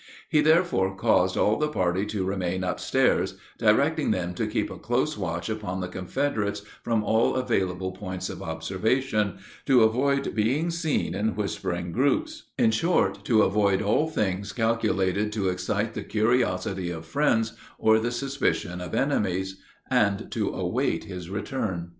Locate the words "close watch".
4.79-5.47